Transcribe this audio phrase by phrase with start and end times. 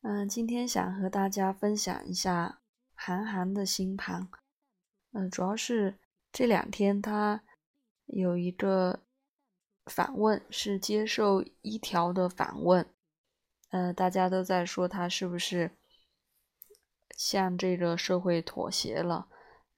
[0.00, 2.60] 嗯，今天想和大家分享一下
[2.94, 4.28] 韩寒的星盘。
[5.10, 5.98] 嗯，主要是
[6.30, 7.42] 这两天他
[8.06, 9.02] 有一个
[9.86, 12.86] 访问，是接受一条的访问。
[13.70, 15.72] 呃，大家都在说他是不是
[17.16, 19.26] 向这个社会妥协了？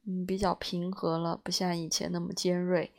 [0.07, 2.93] 嗯，比较平和了，不像以前那么尖锐。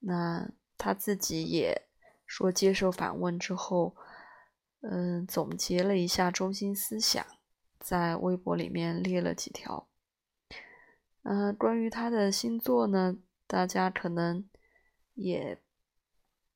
[0.00, 1.86] 那他自己也
[2.26, 3.94] 说，接受访问之后。
[4.88, 7.26] 嗯，总结了一下中心思想，
[7.80, 9.88] 在微博里面列了几条。
[11.22, 13.16] 嗯，关于他的星座呢，
[13.48, 14.48] 大家可能
[15.14, 15.60] 也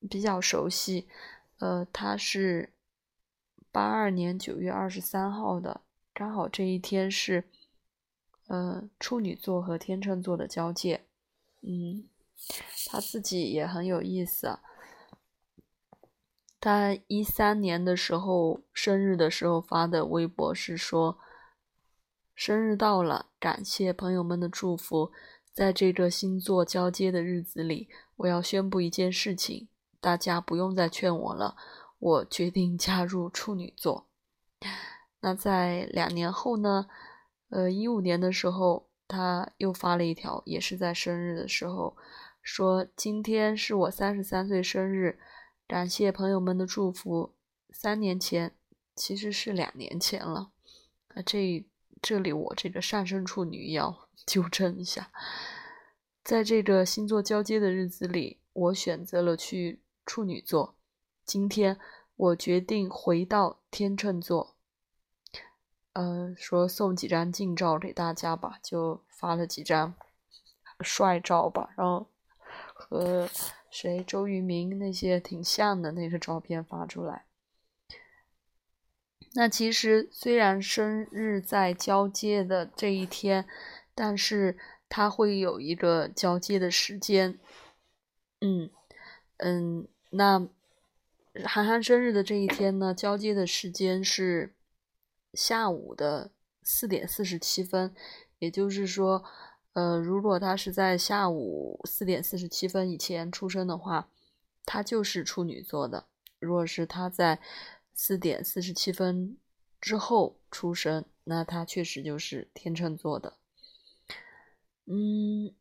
[0.09, 1.09] 比较熟悉。
[1.59, 2.73] 呃，他是
[3.73, 5.81] 八二年九月二十三号的，
[6.15, 7.45] 刚好这一天是
[8.47, 11.05] 呃处女座和天秤座的交界。
[11.63, 12.09] 嗯，
[12.87, 14.63] 他自己也很有意思啊。
[16.61, 21.19] 他一三年的时候生日的时候发的微博是说
[22.37, 25.11] ：“生日到了，感谢朋友们的祝福。
[25.55, 29.69] 在这个星座交接的日子里，我要宣布一件事情，
[30.01, 31.57] 大家不用再劝我了，
[31.99, 34.07] 我决定加入处女座。”
[35.23, 36.87] 那在两年后呢？
[37.49, 41.97] 呃，一五年的时候，他又发了一条，也是在生日的时候，
[42.43, 45.19] 说：“今天是我三十三岁生日。”
[45.71, 47.33] 感谢朋友们的祝福。
[47.71, 48.57] 三年前，
[48.97, 50.51] 其实是两年前了。
[51.15, 51.65] 啊，这
[52.03, 55.13] 这里我这个上升处女要 纠正一下，
[56.25, 60.75] 在这个星座交接的日子里，我选择了去处女座。
[61.25, 61.79] 今天
[62.17, 64.57] 我决定回到天秤座。
[65.93, 69.95] 呃，说送几张近照给大家吧，就发了几张
[70.83, 72.09] 帅照吧，然后
[72.81, 73.29] 和。
[73.73, 74.03] 谁？
[74.03, 77.27] 周渝民那些挺像的那个照片发出来。
[79.35, 83.47] 那其实虽然生日在交接的这一天，
[83.95, 84.59] 但是
[84.89, 87.39] 他会有一个交接的时间。
[88.41, 88.69] 嗯
[89.37, 90.49] 嗯，那
[91.45, 94.53] 韩寒生日的这一天呢，交接的时间是
[95.33, 96.33] 下午的
[96.65, 97.95] 四点四十七分，
[98.41, 99.25] 也就是说。
[99.73, 104.09] 呃，如果他是在下午四点四十七分以前出生的话，
[104.67, 106.07] 他就是处女座的；
[106.41, 107.41] 如果是他在
[107.95, 109.39] 四点四十七分
[109.81, 113.35] 之后出生，那他确实就是天秤座的。
[114.87, 115.55] 嗯，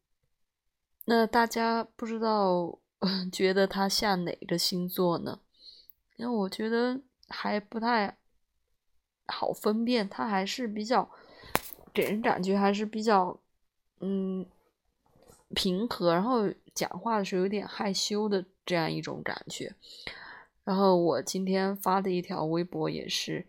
[1.06, 2.80] 那大家不知道
[3.32, 5.40] 觉得他像哪个星座呢？
[6.16, 8.18] 因为我觉得还不太
[9.28, 11.08] 好分辨，他还是比较
[11.94, 13.40] 给人感觉还是比较。
[14.02, 14.46] 嗯，
[15.54, 19.76] 平和，然后讲话的时候有点害羞的这样一种感觉。
[20.64, 23.48] 然后我今天发的一条微博也是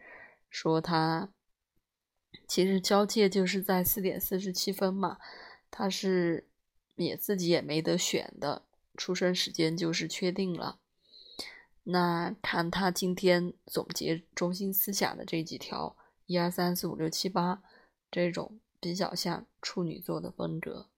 [0.49, 1.29] 说他
[2.49, 5.19] 其实交界就是在四点四十七分嘛，
[5.71, 6.49] 他是
[6.97, 8.63] 也自己也没得选的，
[8.97, 10.79] 出生时间就是确定了。
[11.85, 15.97] 那看他今天总结中心思想的这几条，
[16.27, 17.63] 一二三四五六七八
[18.11, 18.59] 这种。
[18.81, 20.89] 比较像处女座的风格。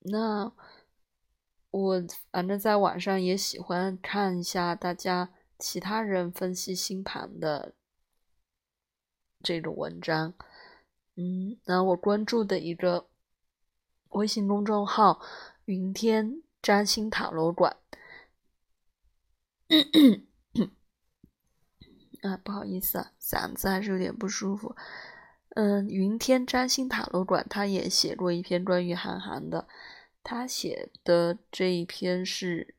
[0.00, 0.52] 那
[1.70, 7.74] 我反正在网上也喜欢看一下大家其他人分析星盘的
[9.42, 10.34] 这种文章。
[11.16, 13.08] 嗯，那我关注的一个
[14.10, 15.20] 微信公众号
[15.66, 17.76] “云天占星塔罗馆”。
[22.22, 24.74] 啊，不好意思啊，嗓子还是有点不舒服。
[25.56, 29.66] 嗯，云天占星塔罗馆，他也写过一篇关于韩寒的。
[30.22, 32.74] 他写的这一篇是，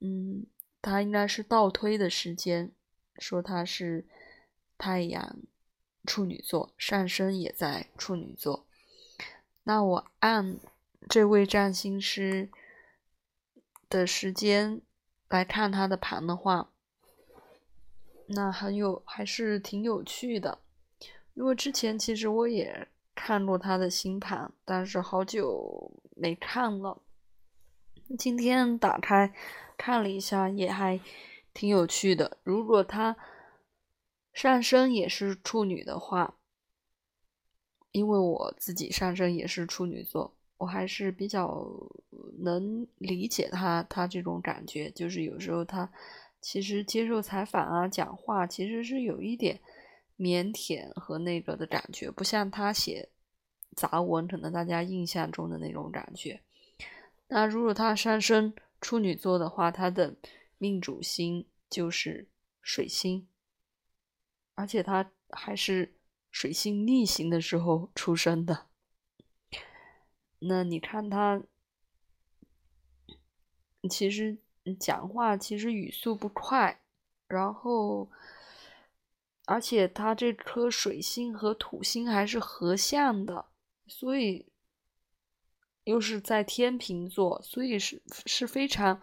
[0.00, 0.46] 嗯，
[0.80, 2.72] 他应该是倒推的时间，
[3.18, 4.06] 说他是
[4.78, 5.36] 太阳
[6.06, 8.66] 处女座，上升也在处女座。
[9.64, 10.58] 那我按
[11.08, 12.48] 这位占星师
[13.90, 14.80] 的时间
[15.28, 16.70] 来看他的盘的话，
[18.26, 20.61] 那很有，还是挺有趣的。
[21.34, 27.02] 因为之前其实我也看过他的星盘，但是好久没看了。
[28.18, 29.32] 今天打开
[29.78, 31.00] 看了一下，也还
[31.54, 32.38] 挺有趣的。
[32.42, 33.16] 如果他
[34.34, 36.36] 上升也是处女的话，
[37.92, 41.66] 因为我自己上升也是处女座，我还是比较
[42.40, 44.90] 能理解他他这种感觉。
[44.90, 45.90] 就是有时候他
[46.42, 49.58] 其实接受采访啊、讲话，其实是有一点。
[50.22, 53.10] 腼腆和那个的感觉，不像他写
[53.76, 56.40] 杂文，可能大家印象中的那种感觉。
[57.28, 60.16] 那如果他上升处女座的话，他的
[60.58, 62.28] 命主星就是
[62.60, 63.26] 水星。
[64.54, 65.96] 而且他还是
[66.30, 68.66] 水星逆行的时候出生的。
[70.40, 71.42] 那你看他，
[73.88, 74.36] 其实
[74.78, 76.82] 讲话其实语速不快，
[77.26, 78.10] 然后，
[79.44, 83.46] 而且他这颗水星和土星还是合相的，
[83.86, 84.46] 所以
[85.84, 89.00] 又是在天平座，所以是是非常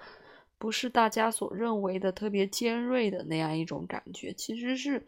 [0.57, 5.07] 不是大家所认为的特别尖锐的那样一种感觉，其实是，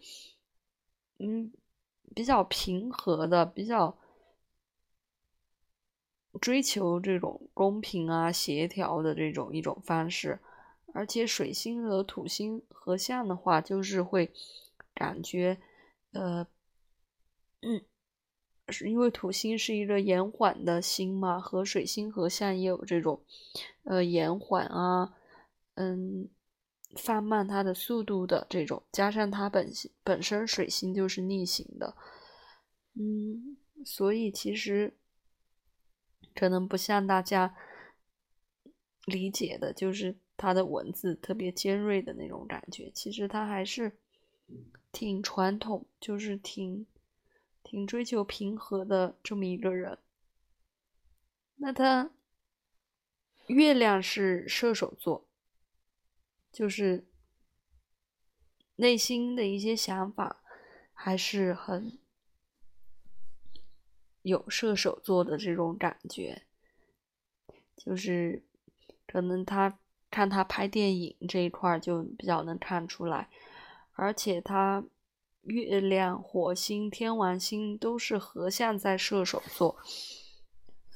[1.20, 1.52] 嗯，
[2.16, 3.98] 比较平和的，比较。
[6.40, 10.40] 追求这种公平啊、协调的这种一种方式，
[10.94, 14.32] 而且水星和土星合相的话，就是会
[14.94, 15.60] 感觉，
[16.12, 16.48] 呃，
[17.62, 17.84] 嗯，
[18.70, 23.24] 是因为土星是一个延缓的星嘛，和水星合相也有这种，
[23.84, 25.14] 呃，延缓啊，
[25.76, 26.30] 嗯，
[26.96, 29.72] 放慢它的速度的这种，加上它本
[30.04, 31.96] 本身水星就是逆行的，
[32.94, 34.96] 嗯，所以其实。
[36.34, 37.54] 可能不像大家
[39.06, 42.90] 理解的，就是他的文字特别尖锐的那种感觉。
[42.96, 43.98] 其实他还是
[44.92, 46.86] 挺传统，就是挺
[47.64, 49.98] 挺追求平和的这么一个人。
[51.56, 52.12] 那他
[53.48, 55.28] 月亮是射手座，
[56.52, 57.06] 就是
[58.76, 60.42] 内心的一些想法
[60.94, 61.98] 还是很。
[64.24, 66.44] 有射手座的这种感觉，
[67.76, 68.44] 就是
[69.08, 69.80] 可能他
[70.12, 73.32] 看他拍电影这一块就比较能看出来，
[73.94, 74.84] 而且他
[75.44, 79.78] 月亮、火星、天王星都是合相在射手座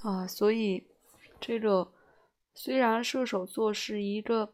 [0.02, 0.86] 啊，所以
[1.40, 1.92] 这个
[2.54, 4.54] 虽然射手座是一个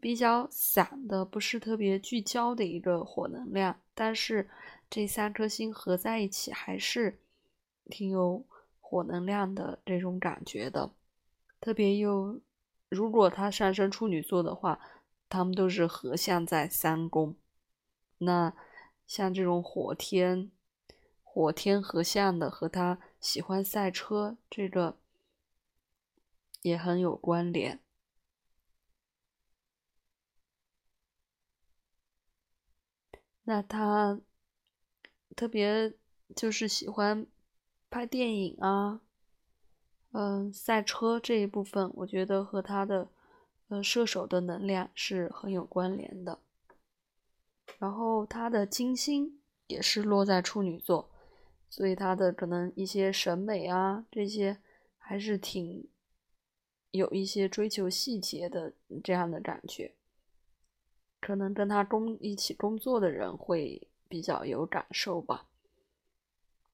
[0.00, 4.48] 比较散的、不是特别聚焦的一个火能量，但是
[4.88, 7.18] 这三颗星合在一起还是。
[7.88, 8.44] 挺有
[8.80, 10.90] 火能量的这种感觉的，
[11.60, 12.40] 特别又
[12.88, 14.80] 如果他上升处女座的话，
[15.28, 17.36] 他们都是合相在三宫。
[18.18, 18.54] 那
[19.06, 20.50] 像这种火天、
[21.22, 24.98] 火天合相的，和他喜欢赛车这个
[26.62, 27.80] 也很有关联。
[33.44, 34.20] 那他
[35.34, 35.94] 特别
[36.34, 37.26] 就是喜欢。
[37.88, 39.00] 拍电影啊，
[40.10, 43.08] 嗯，赛车这一部分，我觉得和他的
[43.68, 46.40] 呃射手的能量是很有关联的。
[47.78, 51.10] 然后他的金星也是落在处女座，
[51.68, 54.58] 所以他的可能一些审美啊这些
[54.98, 55.88] 还是挺
[56.90, 58.72] 有一些追求细节的
[59.04, 59.94] 这样的感觉，
[61.20, 65.46] 可能跟他工一起工作的人会比较有感受吧，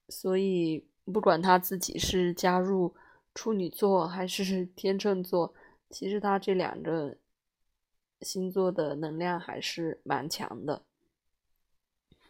[0.09, 0.87] 所以。
[1.05, 2.95] 不管他自己是加入
[3.35, 5.53] 处女座还是天秤座，
[5.91, 7.17] 其实他这两个
[8.23, 10.85] 星座的能量还是蛮强的。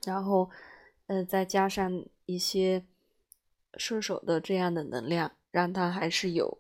[0.05, 0.51] 然后，
[1.07, 2.85] 呃，再加上一些
[3.75, 6.59] 射手的这样的能量，让他还是有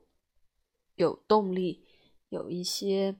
[0.94, 1.84] 有动力，
[2.28, 3.16] 有一些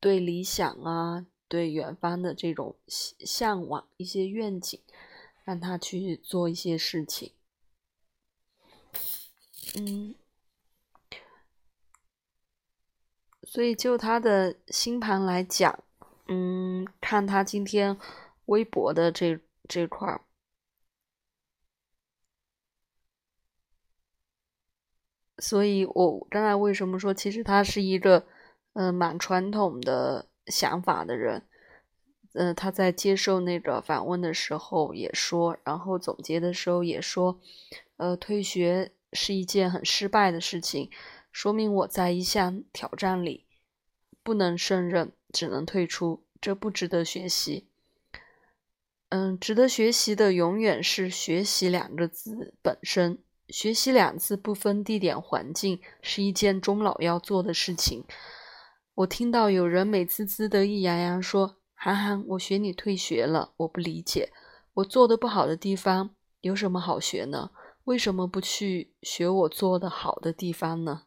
[0.00, 4.80] 对理想啊、对远方的这种向往、一些愿景。
[5.44, 7.32] 让他去做一些事情，
[9.76, 10.14] 嗯，
[13.50, 15.82] 所以就他的星盘来讲，
[16.26, 17.96] 嗯，看他今天
[18.44, 20.20] 微博的这这块儿，
[25.38, 28.26] 所以我刚才为什么说，其实他是一个
[28.74, 31.42] 嗯蛮传统的想法的人。
[32.34, 37.40] 嗯，他在接受那个访问的时候也说，然后总结的时候也说，
[37.96, 40.90] 呃，退学是一件很失败的事情，
[41.30, 43.46] 说明我在一项挑战里
[44.22, 47.68] 不能胜任，只能退出，这不值得学习。
[49.10, 53.18] 嗯，值得学习的永远是“学习”两个字本身
[53.48, 58.04] ，“学习”两字不分地点环境，是一件终老要做的事情。
[58.94, 61.56] 我听到有人美滋滋得意洋洋说。
[61.80, 64.32] 涵涵，我学你退学了，我不理解，
[64.74, 67.52] 我做的不好的地方有什么好学呢？
[67.84, 71.04] 为什么不去学我做的好的地方呢？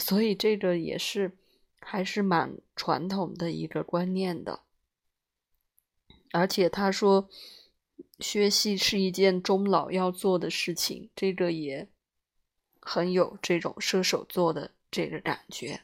[0.00, 1.30] 所以这个也是
[1.78, 4.60] 还是蛮传统的一个观念的。
[6.32, 7.28] 而且他说，
[8.18, 11.88] 学习是一件终老要做的事情，这个也
[12.80, 15.82] 很有这种射手座的这个感觉。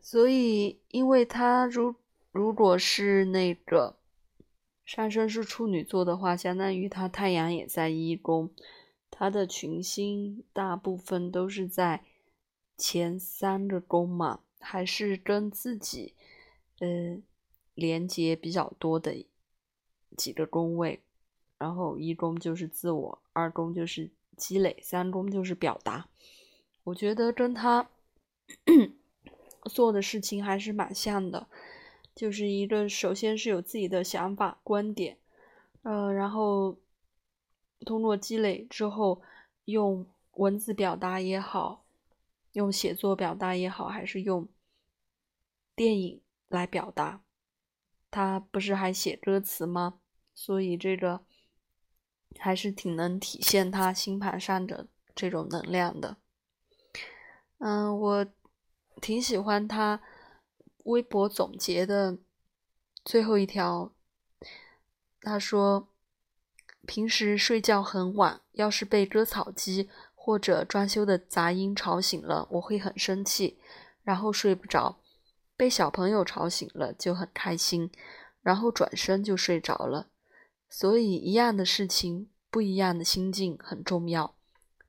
[0.00, 1.94] 所以，因为他如
[2.32, 3.96] 如果是那个
[4.84, 8.50] 上升是处女座的话，相当于他太阳也在一宫，
[9.10, 12.04] 他的群星大部分都是在
[12.76, 16.14] 前三个宫嘛，还是跟自己
[16.80, 17.18] 呃
[17.74, 19.26] 连接比较多的
[20.16, 21.00] 几个宫位。
[21.58, 26.08] 然后一宫就是自我，二宫就是积累，三宫就是表达。
[26.84, 27.90] 我觉得跟他
[29.68, 31.48] 做的事情还是蛮像的，
[32.14, 35.18] 就是一个首先是有自己的想法观点，
[35.82, 36.76] 呃，然后
[37.84, 39.22] 通过积累之后，
[39.64, 41.84] 用文字表达也好，
[42.52, 44.48] 用写作表达也好，还是用
[45.74, 47.22] 电影来表达，
[48.10, 50.00] 他不是还写歌词吗？
[50.34, 51.24] 所以这个。
[52.38, 56.18] 还是挺能体现他星盘上的这种能量的。
[57.56, 58.26] 嗯，我
[59.00, 60.00] 挺喜欢他
[60.84, 62.18] 微博总结的
[63.02, 63.92] 最后一条。
[65.22, 65.88] 他说
[66.88, 73.58] ：“平时睡觉很晚，要是被割草机或者装修的杂音吵醒了，我会很生气，
[74.02, 74.96] 然后睡不着；
[75.54, 77.90] 被小朋友吵醒了就很开心，
[78.40, 80.08] 然后转身就睡着了。”
[80.70, 84.34] 所以，一样的事情，不一样的心境很重要。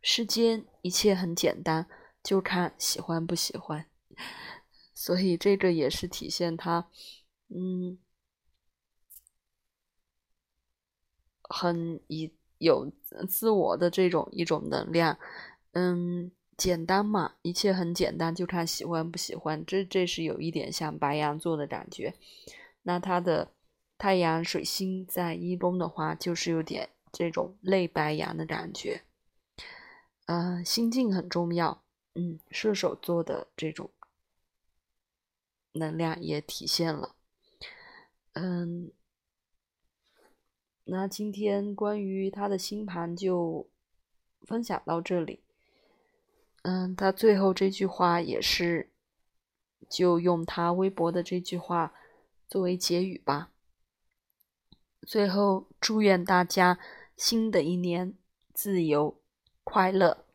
[0.01, 1.85] 世间一切很简单，
[2.23, 3.85] 就看喜欢不喜欢。
[4.95, 6.87] 所以，这个也是体现他，
[7.49, 7.97] 嗯，
[11.49, 12.89] 很以有
[13.27, 15.19] 自我的这种一种能量。
[15.73, 19.65] 嗯，简单嘛，一切很简单，就看喜欢不喜欢。
[19.65, 22.13] 这这是有一点像白羊座的感觉。
[22.83, 23.51] 那他的。
[24.01, 29.01] 太阳、水星在一宫的话，就是有点这种类白羊的感觉。
[30.25, 31.83] 呃，心境很重要。
[32.15, 33.89] 嗯，射手座的这种
[35.73, 37.13] 能量也体现了。
[38.31, 38.89] 嗯，
[40.91, 43.69] 那今天关于他的星盘就
[44.41, 45.43] 分享到这里。
[46.63, 48.89] 嗯，他最后这句话也是，
[49.87, 51.93] 就用他微博的这句话
[52.47, 53.51] 作为结语吧。
[55.05, 56.79] 最后，祝愿大家
[57.15, 58.15] 新的一年
[58.53, 59.21] 自由
[59.63, 60.25] 快乐。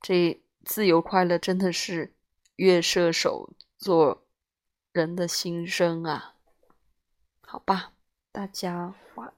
[0.00, 2.14] 这自由快乐真的是
[2.56, 4.24] 月射手座
[4.92, 6.36] 人的心声啊！
[7.40, 7.92] 好吧，
[8.30, 9.32] 大家晚。